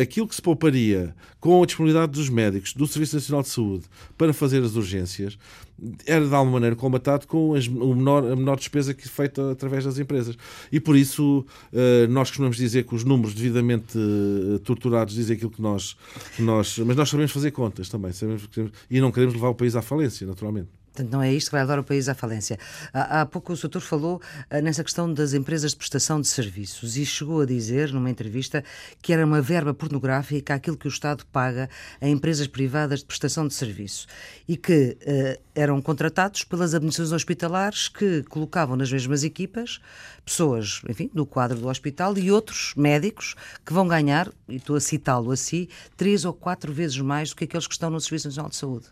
[0.00, 3.84] aquilo que se pouparia com a disponibilidade dos médicos do Serviço Nacional de Saúde
[4.16, 5.38] para fazer as urgências
[6.06, 9.50] era de alguma maneira combatado com as, o menor, a menor despesa que é feita
[9.50, 10.36] através das empresas.
[10.70, 15.50] E por isso uh, nós costumamos dizer que os números devidamente uh, torturados dizem aquilo
[15.50, 15.96] que nós,
[16.38, 16.78] nós.
[16.78, 18.12] Mas nós sabemos fazer contas também.
[18.12, 18.48] Sabemos,
[18.90, 20.79] e não queremos levar o país à falência, naturalmente.
[20.92, 22.58] Portanto, não é isto que vai levar o país à falência.
[22.92, 27.06] Há, pouco o Soutor falou uh, nessa questão das empresas de prestação de serviços e
[27.06, 28.64] chegou a dizer, numa entrevista,
[29.00, 33.46] que era uma verba pornográfica aquilo que o Estado paga a empresas privadas de prestação
[33.46, 34.06] de serviço
[34.48, 39.80] e que uh, eram contratados pelas administrações hospitalares que colocavam nas mesmas equipas
[40.24, 44.80] pessoas, enfim, do quadro do hospital e outros médicos que vão ganhar, e estou a
[44.80, 48.50] citá-lo assim, três ou quatro vezes mais do que aqueles que estão no Serviço Nacional
[48.50, 48.86] de Saúde.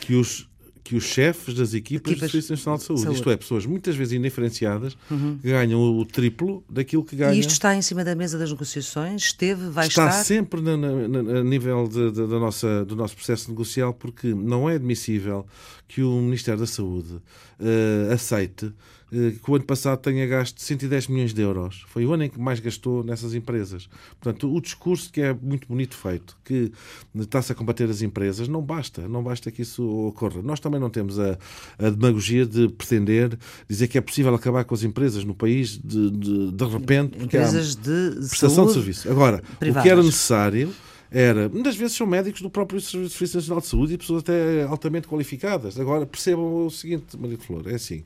[0.00, 0.48] Que os
[0.82, 3.66] que os chefes das equipas, equipas do Serviço Nacional de Saúde, saúde, isto é, pessoas
[3.66, 5.38] muitas vezes indiferenciadas, uhum.
[5.42, 7.34] ganham o triplo daquilo que ganham.
[7.34, 9.22] E isto está em cima da mesa das negociações?
[9.22, 10.20] Esteve, vai está estar?
[10.20, 14.34] Está sempre na, na, a nível de, de, da nossa, do nosso processo negocial, porque
[14.34, 15.46] não é admissível
[15.86, 18.72] que o Ministério da Saúde uh, aceite
[19.10, 21.84] que o ano passado tenha gasto 110 milhões de euros.
[21.88, 23.88] Foi o ano em que mais gastou nessas empresas.
[24.20, 26.72] Portanto, o discurso que é muito bonito feito, que
[27.14, 29.08] está-se a combater as empresas, não basta.
[29.08, 30.40] Não basta que isso ocorra.
[30.42, 31.36] Nós também não temos a,
[31.78, 33.36] a demagogia de pretender
[33.68, 37.22] dizer que é possível acabar com as empresas no país de, de, de repente.
[37.22, 39.10] Empresas de prestação de serviço.
[39.10, 39.80] Agora, privadas.
[39.80, 40.72] o que era necessário
[41.10, 45.08] era, muitas vezes são médicos do próprio Serviço Nacional de Saúde e pessoas até altamente
[45.08, 45.78] qualificadas.
[45.80, 48.04] Agora, percebam o seguinte, Maria Flor, é assim,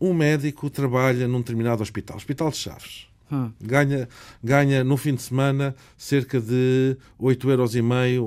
[0.00, 3.06] um médico trabalha num determinado hospital, Hospital de Chaves.
[3.30, 3.50] Hum.
[3.60, 4.08] Ganha,
[4.42, 7.76] ganha no fim de semana cerca de 8,5 euros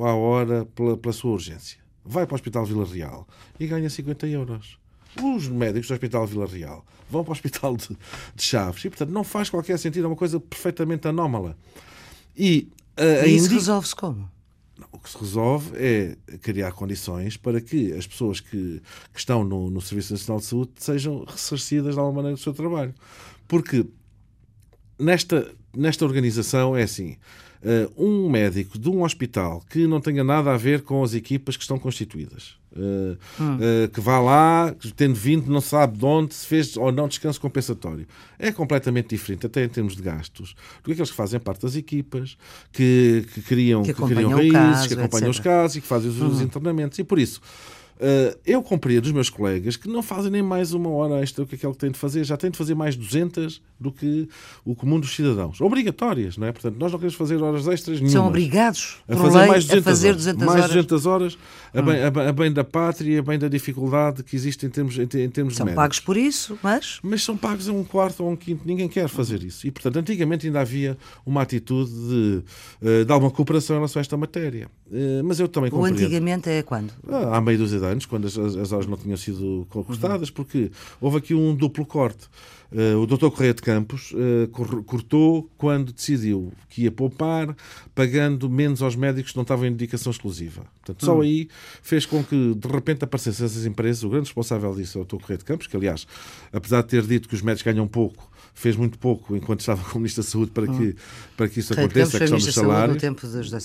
[0.05, 1.79] à hora pela, pela sua urgência.
[2.03, 3.27] Vai para o Hospital Vila Real
[3.59, 4.77] e ganha 50 euros.
[5.21, 7.87] Os médicos do Hospital Vila Real vão para o Hospital de,
[8.35, 11.57] de Chaves e, portanto, não faz qualquer sentido, é uma coisa perfeitamente anómala.
[12.35, 14.29] E, uh, e isso resolve-se como?
[14.91, 18.81] O que se resolve é criar condições para que as pessoas que,
[19.13, 22.53] que estão no, no Serviço Nacional de Saúde sejam ressarcidas de alguma maneira do seu
[22.53, 22.93] trabalho.
[23.47, 23.85] Porque
[24.97, 27.17] nesta, nesta organização é assim:
[27.97, 31.63] um médico de um hospital que não tenha nada a ver com as equipas que
[31.63, 32.59] estão constituídas.
[32.71, 33.55] Uh, hum.
[33.55, 37.41] uh, que vá lá, tendo vindo, não sabe de onde, se fez ou não descanso
[37.41, 38.07] compensatório.
[38.37, 41.75] É completamente diferente, até em termos de gastos, do que aqueles que fazem parte das
[41.75, 42.37] equipas,
[42.71, 45.31] que, que criam, que, que criam raízes, caso, que acompanham etc.
[45.31, 46.43] os casos e que fazem os, os hum.
[46.43, 46.99] internamentos.
[46.99, 47.41] E por isso,
[48.45, 51.55] eu compreendo os meus colegas que não fazem nem mais uma hora extra do que
[51.55, 54.27] aquele que têm de fazer, já têm de fazer mais 200 do que
[54.63, 55.59] o comum dos cidadãos.
[55.59, 56.51] Obrigatórias, não é?
[56.51, 58.13] Portanto, nós não queremos fazer horas extras nenhumas.
[58.13, 60.59] São obrigados a fazer mais 200 a fazer 200 horas.
[60.59, 61.37] Mais 200 horas
[61.73, 62.29] a, bem, hum.
[62.29, 65.55] a, bem, da pátria, a bem da dificuldade que existe em termos, em, em termos
[65.55, 66.99] São pagos por isso, mas...
[67.01, 68.63] Mas são pagos a um quarto ou a um quinto.
[68.65, 69.67] Ninguém quer fazer isso.
[69.67, 72.43] E, portanto, antigamente ainda havia uma atitude de,
[72.81, 74.69] eh, de alguma cooperação em relação a esta matéria.
[74.91, 75.99] Eh, mas eu também compreendo.
[75.99, 76.91] O antigamente é quando?
[77.07, 80.35] Ah, há meio dúzia de anos, quando as, as horas não tinham sido conquistadas, uhum.
[80.35, 82.27] porque houve aqui um duplo corte.
[82.71, 83.29] Uh, o Dr.
[83.31, 84.47] Correia de Campos uh,
[84.85, 87.55] cortou quando decidiu que ia poupar,
[87.95, 90.65] pagando menos aos médicos que não estavam em dedicação exclusiva.
[90.75, 91.21] Portanto, só hum.
[91.21, 91.49] aí
[91.81, 94.03] fez com que, de repente, aparecessem essas empresas.
[94.03, 95.17] O grande responsável disso é o Dr.
[95.17, 96.05] Correia de Campos, que, aliás,
[96.53, 98.29] apesar de ter dito que os médicos ganham pouco,
[98.59, 100.93] fez muito pouco enquanto estava como Ministro da Saúde para que, hum.
[101.37, 102.95] para que isso aconteça, a questão dos salários.
[102.95, 103.59] no tempo dos José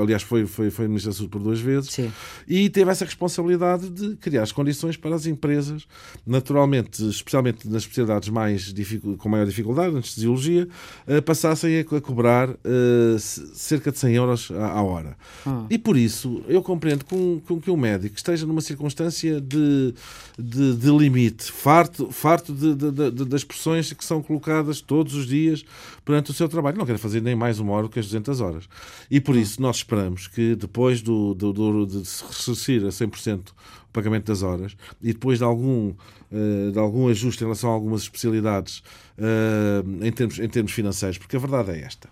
[0.00, 1.90] Aliás, foi, foi, foi Ministro da Saúde por duas vezes.
[1.90, 2.10] Sim.
[2.48, 5.86] E teve essa responsabilidade de criar as condições para as empresas,
[6.26, 8.72] naturalmente, especialmente nas especialidades mais
[9.18, 10.66] com maior dificuldade, anestesiologia,
[11.06, 15.14] uh, passassem a, cobrar uh, cerca de 100 euros à, à hora.
[15.46, 15.66] Hum.
[15.68, 19.94] E por isso, eu compreendo com, com que um médico esteja numa circunstância de,
[20.38, 25.26] de, de limite, farto, farto de, de, de, das pressões que são colocadas todos os
[25.26, 25.64] dias
[26.04, 26.78] perante o seu trabalho.
[26.78, 28.68] Não quer fazer nem mais uma hora do que as 200 horas.
[29.10, 33.48] E por isso nós esperamos que depois do, do, do de se ressarcir a 100%
[33.48, 37.72] o pagamento das horas e depois de algum, uh, de algum ajuste em relação a
[37.72, 38.82] algumas especialidades
[39.18, 42.08] uh, em, termos, em termos financeiros, porque a verdade é esta.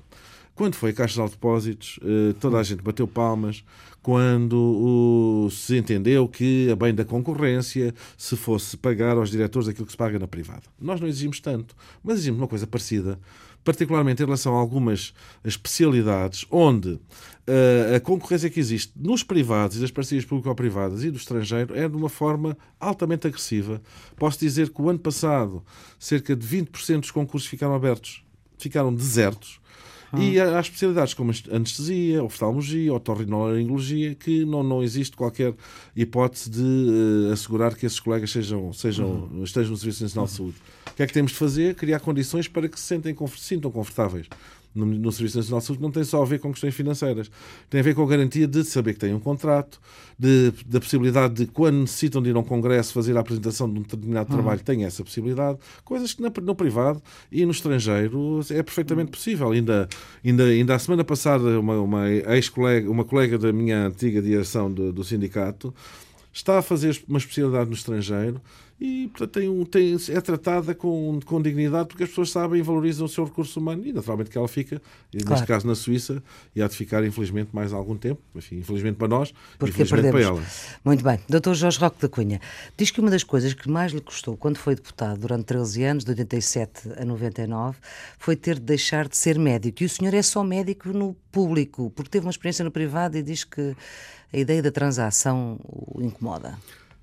[0.54, 3.62] Quando foi a Caixa de Depósitos, uh, toda a gente bateu palmas
[4.08, 9.92] quando se entendeu que, a bem da concorrência, se fosse pagar aos diretores aquilo que
[9.92, 10.62] se paga na privada.
[10.80, 13.20] Nós não exigimos tanto, mas exigimos uma coisa parecida,
[13.62, 15.12] particularmente em relação a algumas
[15.44, 21.18] especialidades onde uh, a concorrência que existe nos privados e das parcerias público-privadas e do
[21.18, 23.78] estrangeiro é de uma forma altamente agressiva.
[24.16, 25.62] Posso dizer que o ano passado
[25.98, 28.24] cerca de 20% dos concursos ficaram abertos,
[28.56, 29.60] ficaram desertos
[30.16, 35.54] e há especialidades como anestesia, oftalmologia, otorrinolaringologia, que não, não existe qualquer
[35.94, 39.44] hipótese de uh, assegurar que esses colegas sejam, sejam, uhum.
[39.44, 40.56] estejam no Serviço Nacional de Saúde.
[40.90, 41.74] O que é que temos de fazer?
[41.74, 44.26] Criar condições para que se sentem, sintam confortáveis
[44.78, 47.30] no, no Serviço Nacional de Saúde não tem só a ver com questões financeiras.
[47.68, 49.80] Tem a ver com a garantia de saber que têm um contrato,
[50.18, 53.78] de, da possibilidade de, quando necessitam de ir a um congresso fazer a apresentação de
[53.78, 54.36] um determinado uhum.
[54.36, 55.58] trabalho, têm essa possibilidade.
[55.84, 59.50] Coisas que no, no privado e no estrangeiro é perfeitamente possível.
[59.50, 59.88] Ainda,
[60.24, 64.92] ainda, ainda a semana passada, uma, uma ex-colega, uma colega da minha antiga direção do,
[64.92, 65.74] do sindicato,
[66.38, 68.40] está a fazer uma especialidade no estrangeiro
[68.80, 72.62] e portanto, tem um, tem, é tratada com, com dignidade porque as pessoas sabem e
[72.62, 75.30] valorizam o seu recurso humano e naturalmente que ela fica, claro.
[75.30, 76.22] neste caso na Suíça,
[76.54, 80.26] e há de ficar infelizmente mais algum tempo, enfim, infelizmente para nós, porque infelizmente perdemos.
[80.28, 80.46] para ela.
[80.84, 81.18] Muito bem.
[81.28, 81.54] Dr.
[81.54, 82.40] Jorge Roque da Cunha,
[82.76, 86.04] diz que uma das coisas que mais lhe custou quando foi deputado durante 13 anos,
[86.04, 87.78] de 87 a 99,
[88.16, 89.82] foi ter de deixar de ser médico.
[89.82, 93.22] E o senhor é só médico no público, porque teve uma experiência no privado e
[93.24, 93.74] diz que
[94.32, 96.58] a ideia da transação o incomoda.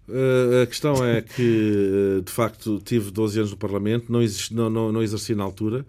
[0.08, 4.54] Uh, a questão é que, uh, de facto, tive 12 anos no Parlamento, não, exist,
[4.54, 5.86] não, não, não exerci na altura.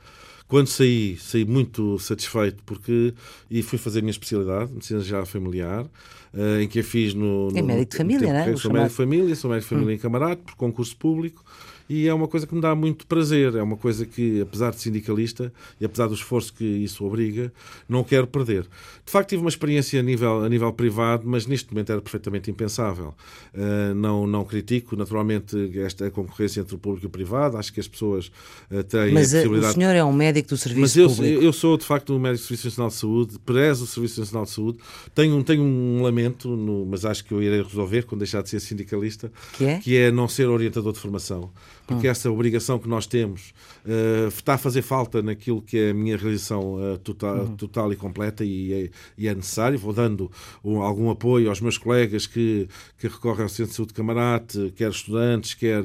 [0.48, 3.12] Quando saí, saí muito satisfeito porque
[3.50, 7.50] e fui fazer a minha especialidade, medicina geral familiar, uh, em que a fiz no.
[7.50, 8.56] no é médico de família, não é?
[8.56, 9.96] Sou médico de família, sou médico de família hum.
[9.96, 11.44] em camarada, por concurso público
[11.88, 13.54] e é uma coisa que me dá muito prazer.
[13.54, 17.52] É uma coisa que, apesar de sindicalista e apesar do esforço que isso obriga,
[17.88, 18.62] não quero perder.
[19.04, 22.50] De facto, tive uma experiência a nível, a nível privado, mas neste momento era perfeitamente
[22.50, 23.14] impensável.
[23.54, 27.56] Uh, não, não critico, naturalmente, esta concorrência entre o público e o privado.
[27.56, 28.32] Acho que as pessoas
[28.70, 29.66] uh, têm mas a possibilidade.
[29.66, 31.42] Mas o senhor é um médico do Serviço mas eu, Público.
[31.42, 34.44] eu sou, de facto, um médico do Serviço Nacional de Saúde, prezo o Serviço Nacional
[34.44, 34.78] de Saúde.
[35.14, 38.60] Tenho, tenho um lamento, no, mas acho que eu irei resolver quando deixar de ser
[38.60, 41.50] sindicalista, que é, que é não ser orientador de formação
[41.86, 42.10] porque hum.
[42.10, 46.16] essa obrigação que nós temos uh, está a fazer falta naquilo que é a minha
[46.16, 47.56] realização uh, total, uhum.
[47.56, 49.78] total e completa e é, e é, necessário.
[49.78, 50.30] Vou dando
[50.64, 52.68] um, algum apoio aos meus colegas que,
[52.98, 55.82] que recorrem ao Centro de Saúde de Camarate, quer estudantes, quer,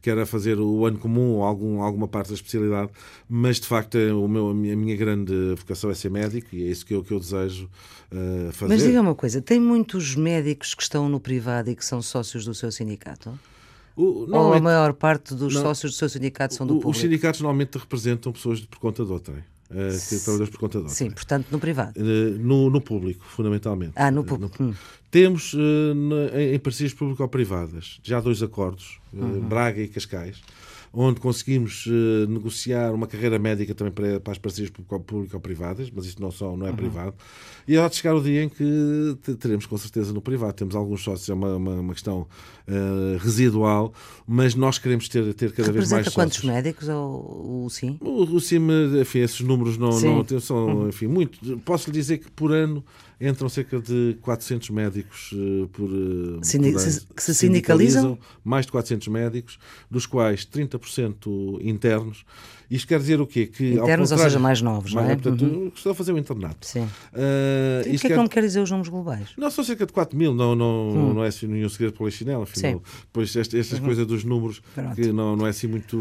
[0.00, 2.90] quer a fazer o ano comum ou algum, alguma parte da especialidade,
[3.28, 6.70] mas de facto é o meu, a, minha, grande vocação é ser médico e é
[6.70, 7.68] isso que eu, que eu desejo
[8.10, 8.74] uh, fazer.
[8.74, 12.44] Mas diga uma coisa, tem muitos médicos que estão no privado e que são sócios
[12.44, 13.38] do seu sindicato?
[13.96, 16.90] O, Ou a maior parte dos não, sócios do seu sindicato são do o, público?
[16.90, 19.44] Os sindicatos normalmente representam pessoas por conta de outrem.
[19.70, 21.98] Uh, trabalhadores por conta de Sim, portanto, no privado.
[21.98, 23.92] Uh, no, no, público, fundamentalmente.
[23.96, 24.62] Ah, no público.
[24.62, 24.74] Uh, no, hum.
[25.10, 29.40] Temos em, em parcerias público-privadas já dois acordos, uhum.
[29.40, 30.42] Braga e Cascais,
[30.94, 36.22] onde conseguimos uh, negociar uma carreira médica também para, para as parcerias público-privadas, mas isto
[36.22, 36.76] não, só, não é uhum.
[36.76, 37.14] privado.
[37.66, 40.52] E há de chegar o dia em que teremos com certeza no privado.
[40.52, 42.20] Temos alguns sócios, é uma, uma, uma questão
[42.68, 43.92] uh, residual,
[44.26, 46.14] mas nós queremos ter, ter cada vez mais sócios.
[46.14, 47.98] quantos médicos ou o SIM?
[48.00, 48.60] O, o SIM,
[49.00, 50.88] enfim, esses números não, não são, uhum.
[50.88, 51.58] enfim, muito.
[51.58, 52.84] Posso lhe dizer que por ano
[53.20, 56.82] entram cerca de 400 médicos uh, por, uh, Sindi por
[57.14, 58.18] que se sindicalizam?
[58.44, 59.58] Mais de 400 médicos,
[59.90, 62.24] dos quais 30% internos
[62.70, 63.46] isto quer dizer o quê?
[63.46, 65.16] Que, Internos, ou seja, mais novos, mais, não é?
[65.16, 65.72] Portanto, uhum.
[65.74, 66.66] Estou a fazer o internato.
[66.66, 66.82] Sim.
[66.82, 69.28] Uh, e o que é que não me quer dizer os números globais?
[69.36, 71.14] Não, são cerca de 4 mil, não, não, hum.
[71.14, 72.82] não é assim nenhum segredo pela chinela, afinal.
[73.02, 73.80] Depois estas, uhum.
[73.80, 74.94] coisas dos números, Pronto.
[74.94, 75.96] que não, não é assim muito,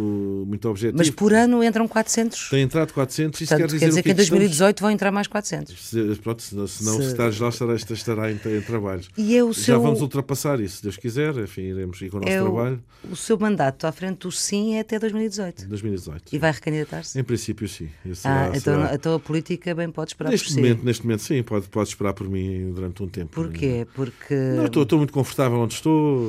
[0.47, 0.97] muito objetivo.
[0.97, 2.49] Mas por ano entram 400?
[2.49, 5.89] Tem entrado 400, isso quer dizer, quer dizer que, em 2018 vão entrar mais 400.
[5.89, 7.01] Se, pronto, se, não, se se...
[7.07, 9.09] estares lá, estará, estará em, em trabalhos.
[9.17, 9.75] E é o seu...
[9.75, 12.83] Já vamos ultrapassar isso, se Deus quiser, enfim, iremos ir com o nosso é trabalho.
[13.03, 15.67] O, o seu mandato à frente do sim é até 2018?
[15.67, 16.35] 2018.
[16.35, 17.19] E vai recandidatar-se?
[17.19, 17.89] Em princípio, sim.
[18.13, 18.95] Será, ah, então, será...
[18.95, 20.85] então a política bem pode esperar neste por momento, si.
[20.85, 23.31] Neste momento, sim, pode, pode esperar por mim durante um tempo.
[23.31, 23.87] Porquê?
[23.93, 24.35] Porque...
[24.35, 26.21] Não, estou, estou muito confortável onde estou,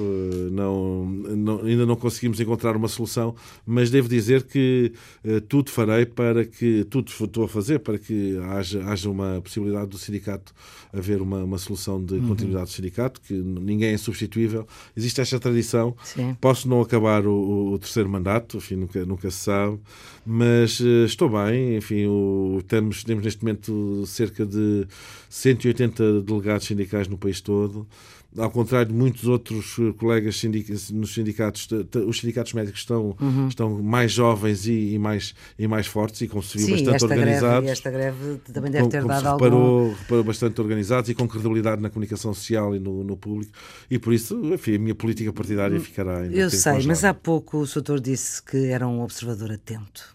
[0.50, 3.34] não, não, ainda não conseguimos encontrar uma solução,
[3.66, 4.92] mas devo dizer que
[5.24, 9.88] uh, tudo farei para que, tudo estou a fazer para que haja, haja uma possibilidade
[9.88, 10.52] do sindicato
[10.96, 12.28] haver uma, uma solução de uhum.
[12.28, 14.66] continuidade do sindicato, que ninguém é substituível.
[14.96, 15.94] Existe esta tradição.
[16.04, 16.36] Sim.
[16.40, 19.78] Posso não acabar o, o, terceiro mandato, enfim, nunca, nunca se sabe,
[20.26, 24.86] mas uh, estou bem, enfim, o, temos, temos neste momento cerca de
[25.28, 27.86] 180 delegados sindicais no país todo
[28.36, 30.42] ao contrário de muitos outros eh, colegas
[30.90, 31.68] nos sindicatos,
[32.06, 33.48] os sindicatos médicos estão, uhum.
[33.48, 37.64] estão mais jovens e, e, mais, e mais fortes e Sim, bastante esta organizados.
[37.64, 39.94] Greve, esta greve também deve ter dado reparou, algum...
[39.94, 43.52] reparou bastante organizados e com credibilidade na comunicação social e no, no público
[43.90, 47.66] e por isso, enfim, a minha política partidária ficará Eu sei, mas há pouco o
[47.66, 50.14] Soutor disse que era um observador atento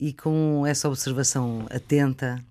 [0.00, 2.42] e com essa observação atenta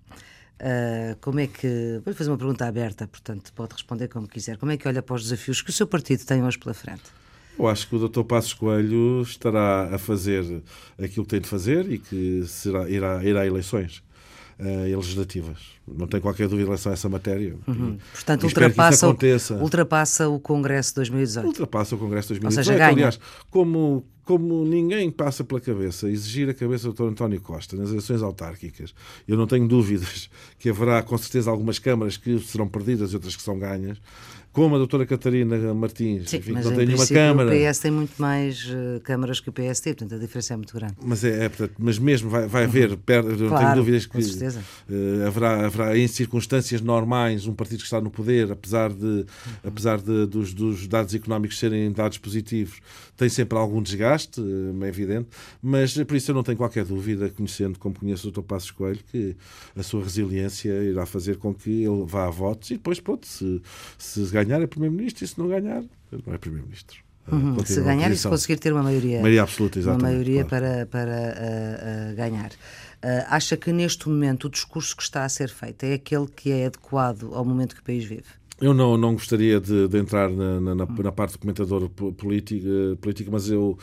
[0.61, 1.99] Uh, como é que.
[2.05, 4.57] Vou fazer uma pergunta aberta, portanto, pode responder como quiser.
[4.57, 7.01] Como é que olha para os desafios que o seu partido tem hoje pela frente?
[7.57, 8.23] Eu acho que o Dr.
[8.23, 10.61] Passos Coelho estará a fazer
[11.01, 14.03] aquilo que tem de fazer e que será, irá, irá a eleições
[14.59, 15.57] uh, legislativas.
[15.87, 17.55] Não tenho qualquer dúvida em relação a essa matéria.
[17.67, 17.97] Uhum.
[18.13, 19.17] Portanto, ultrapassa, o,
[19.61, 21.47] ultrapassa o Congresso de 2018.
[21.47, 22.59] Ultrapassa o Congresso de 2018.
[22.59, 22.91] Ou seja, ganha.
[22.91, 23.19] Aliás,
[23.49, 27.03] como, como ninguém passa pela cabeça exigir a cabeça do Dr.
[27.03, 28.95] António Costa nas eleições autárquicas,
[29.27, 33.35] eu não tenho dúvidas que haverá com certeza algumas câmaras que serão perdidas e outras
[33.35, 33.97] que são ganhas
[34.53, 37.49] como a doutora Catarina Martins, Sim, enfim, mas não tem nenhuma Câmara.
[37.49, 40.73] O PS tem muito mais uh, câmaras que o PST, portanto a diferença é muito
[40.73, 40.95] grande.
[41.01, 44.17] Mas, é, é portanto, mas mesmo vai, vai haver, per, não claro, tenho dúvidas que
[44.17, 49.25] uh, haverá, haverá em circunstâncias normais um partido que está no poder, apesar de, uhum.
[49.63, 52.81] apesar de, dos, dos dados económicos serem dados positivos,
[53.15, 54.41] tem sempre algum desgaste,
[54.81, 55.29] é evidente,
[55.61, 58.41] mas por isso eu não tenho qualquer dúvida, conhecendo como conheço o Dr.
[58.41, 59.35] Passos Coelho, que
[59.75, 63.61] a sua resiliência irá fazer com que ele vá a votos e depois, pronto, se,
[63.97, 65.83] se ganhar é Primeiro-Ministro e se não ganhar,
[66.25, 66.99] não é Primeiro-Ministro.
[67.31, 70.65] Uhum, se ganhar e se conseguir ter uma maioria, maioria absoluta, exatamente, uma maioria claro.
[70.65, 72.49] para, para uh, uh, ganhar.
[72.49, 76.51] Uh, acha que neste momento o discurso que está a ser feito é aquele que
[76.51, 78.25] é adequado ao momento que o país vive?
[78.59, 82.67] Eu não, não gostaria de, de entrar na, na, na, parte do comentador político,
[83.01, 83.77] político, mas eu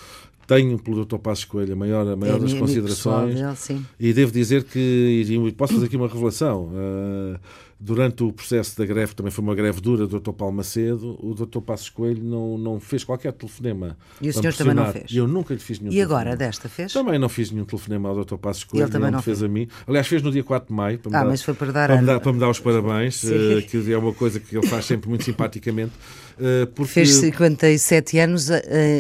[0.47, 1.19] tenho pelo Dr.
[1.19, 3.35] Passos Coelho a maior, a maior é das considerações.
[3.35, 7.41] Pessoal, e devo dizer que, e posso fazer aqui uma revelação, uh,
[7.81, 10.33] Durante o processo da greve, também foi uma greve dura do Dr.
[10.33, 11.61] Paulo Macedo, o Dr.
[11.61, 13.97] Passos Coelho não, não fez qualquer telefonema.
[14.21, 15.05] E o senhor também não fez?
[15.09, 16.21] E eu nunca lhe fiz nenhum E telefonema.
[16.23, 16.93] agora, desta fez?
[16.93, 18.37] Também não fiz nenhum telefonema ao Dr.
[18.37, 19.69] Passos Coelho, ele também não fez, fez a mim.
[19.87, 21.89] Aliás, fez no dia 4 de maio, para me, ah, dar, mas foi para, dar
[21.89, 24.67] para, me dar, para me dar os parabéns, uh, que é uma coisa que ele
[24.67, 25.93] faz sempre muito simpaticamente.
[26.39, 26.93] Uh, porque...
[26.93, 28.55] Fez 57 anos uh,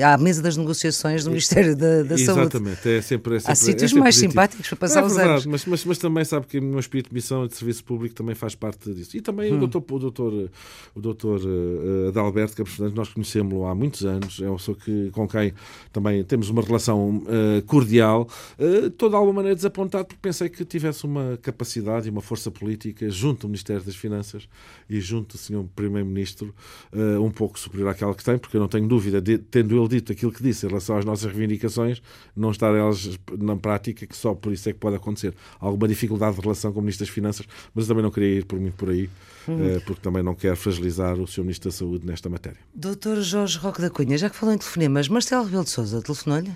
[0.04, 2.40] à mesa das negociações do Ministério da, da Saúde.
[2.40, 4.32] Exatamente, é sempre, é Há sítios é mais positivo.
[4.32, 5.46] simpáticos para passar é os verdade, anos.
[5.46, 8.34] Mas, mas, mas, também sabe que o meu espírito de missão de serviço público também
[8.34, 9.16] faz parte parte disso.
[9.16, 9.56] E também hum.
[9.56, 10.50] o doutor, o doutor,
[10.94, 15.10] o doutor uh, Adalberto Campos Fernandes, nós conhecemos-lo há muitos anos, é uma pessoa que,
[15.10, 15.52] com quem
[15.92, 18.28] também temos uma relação uh, cordial,
[18.58, 23.08] uh, toda alguma maneira desapontado, porque pensei que tivesse uma capacidade e uma força política
[23.10, 24.48] junto ao Ministério das Finanças
[24.88, 25.64] e junto do Sr.
[25.74, 26.54] Primeiro-Ministro
[26.92, 29.88] uh, um pouco superior àquela que tem, porque eu não tenho dúvida, de, tendo ele
[29.88, 32.02] dito aquilo que disse em relação às nossas reivindicações,
[32.36, 35.34] não estar elas na prática, que só por isso é que pode acontecer.
[35.58, 38.44] Alguma dificuldade de relação com o Ministro das Finanças, mas eu também não queria ir
[38.44, 39.08] por muito por aí,
[39.48, 39.80] hum.
[39.86, 41.42] porque também não quero fragilizar o Sr.
[41.42, 42.58] Ministro da Saúde nesta matéria.
[42.74, 46.52] Doutor Jorge Roque da Cunha, já que falou em telefonemas, Marcelo Rebelo de Sousa telefonou-lhe?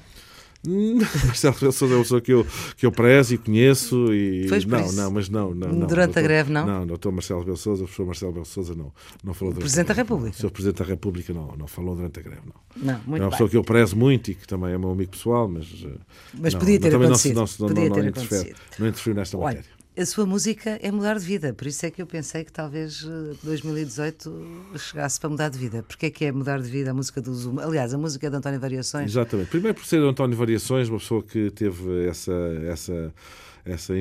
[1.27, 2.47] Marcelo Rebelo Sousa é uma pessoa que eu,
[2.77, 4.97] que eu prezo e conheço e Foi não, isso.
[4.97, 6.65] não, mas não, não, não Durante doutor, a greve, não?
[6.65, 8.93] Não, doutor Marcelo Rebelo Sousa, o professor Marcelo Rebelo Sousa não,
[9.25, 10.37] não falou o Presidente da República.
[10.37, 12.55] O senhor Presidente da República não, não falou durante a greve, não.
[12.77, 15.11] Não, muito É uma pessoa que eu prezo muito e que também é meu amigo
[15.11, 15.67] pessoal, mas.
[15.85, 15.99] Eh,
[16.39, 17.35] mas não, podia ter acontecido.
[17.35, 20.91] Não, não, podia não, ter interfere, não interferiu nesta Olha, matéria a sua música é
[20.91, 23.07] mudar de vida, por isso é que eu pensei que talvez
[23.43, 25.83] 2018 eh, chegasse para mudar de vida.
[25.83, 27.65] Porque é que é mudar de vida a música do Zuma?
[27.65, 29.11] Aliás, a música de António Variações.
[29.11, 29.49] Exatamente.
[29.49, 32.33] Primeiro por ser António Variações, uma pessoa que teve essa,
[32.67, 33.13] essa
[33.65, 33.95] essa,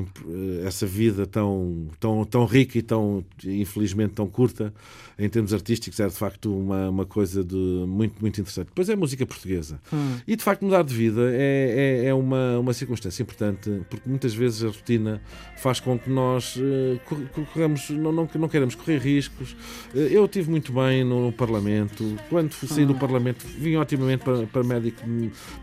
[0.66, 4.74] essa vida tão, tão, tão rica e tão, infelizmente, tão curta
[5.20, 8.68] em termos artísticos, era de facto uma, uma coisa de, muito, muito interessante.
[8.68, 9.80] Depois é música portuguesa.
[9.94, 10.18] Hum.
[10.28, 14.34] E de facto, mudar de vida é, é, é, uma, uma circunstância importante, porque muitas
[14.34, 15.22] vezes a rotina
[15.58, 17.00] faz com que nós uh,
[17.54, 19.52] corramos, não, não, não queremos correr riscos.
[19.94, 22.16] Uh, eu estive muito bem no, no Parlamento.
[22.28, 22.88] Quando saí hum.
[22.88, 25.02] do Parlamento, vim otimamente para, para médico,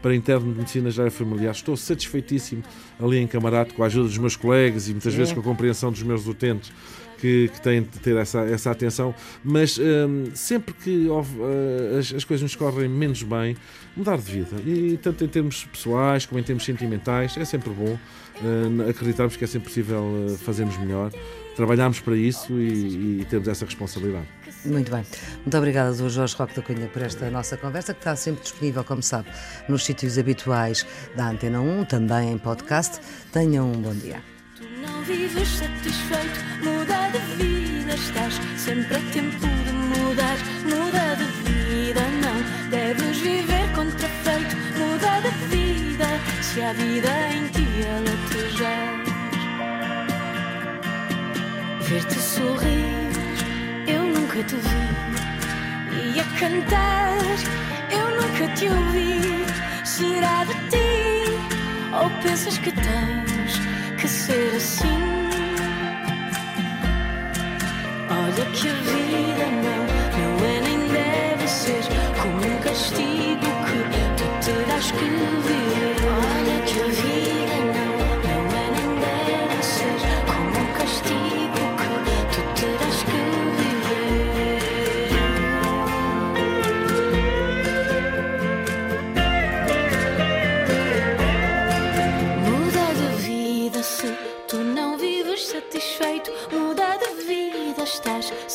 [0.00, 1.50] para interno de medicina já familiar.
[1.50, 2.62] Estou satisfeitíssimo
[3.00, 5.18] ali em Camarate com a ajuda dos meus colegas e muitas Sim.
[5.18, 6.72] vezes com a compreensão dos meus utentes
[7.18, 9.14] que, que têm de ter essa, essa atenção,
[9.44, 13.56] mas um, sempre que uh, as, as, coisas nos correm menos bem,
[13.96, 14.56] mudar de vida.
[14.64, 19.44] E tanto em termos pessoais como em termos sentimentais, é sempre bom uh, acreditarmos que
[19.44, 21.10] é sempre possível uh, fazermos melhor,
[21.56, 24.26] trabalharmos para isso e, e termos essa responsabilidade.
[24.64, 25.04] Muito bem.
[25.36, 26.08] Muito obrigada, Dr.
[26.08, 29.28] Jorge Roque da Cunha, por esta nossa conversa, que está sempre disponível, como sabe,
[29.68, 33.00] nos sítios habituais da Antena 1, também em podcast.
[33.32, 34.22] Tenham um bom dia.
[34.56, 41.24] Tu não vives satisfeito, muda de vida, estás sempre a tempo de mudar, muda de
[41.50, 46.06] vida, não deves viver contrafeito, muda de vida,
[46.42, 48.18] se a vida em ti ela
[51.88, 53.07] Ver-te sorrir
[54.28, 57.18] nunca te vi e a cantar
[57.90, 59.46] eu nunca te ouvi.
[59.84, 61.32] Será de ti
[61.94, 63.58] ou pensas que tens
[63.98, 64.86] que ser assim?
[68.10, 69.82] Olha que a vida não,
[70.18, 71.82] não é nem deve ser
[72.20, 73.82] como um castigo que
[74.18, 75.57] tu terás que viver.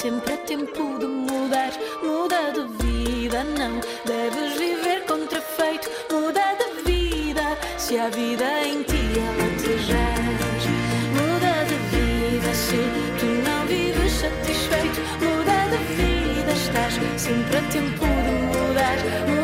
[0.03, 1.71] Sempre é tempo de mudar.
[2.03, 5.89] Muda de vida, não deves viver contrafeito.
[6.11, 10.63] Muda de vida, se a vida em ti ela jaz.
[11.15, 12.81] Muda de vida, se
[13.19, 14.99] tu não vives satisfeito.
[15.23, 19.42] Muda de vida, estás sempre a tempo de mudar.